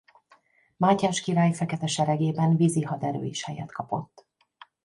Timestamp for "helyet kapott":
3.43-4.27